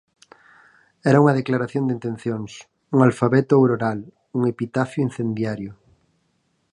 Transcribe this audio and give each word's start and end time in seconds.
Era 1.09 1.21
unha 1.23 1.37
declaración 1.39 1.83
de 1.85 1.93
intencións, 1.97 2.51
un 2.95 2.99
alfabeto 3.07 3.53
auroral, 3.55 3.99
un 4.37 4.41
epitafio 4.53 5.05
incendiario. 5.09 5.71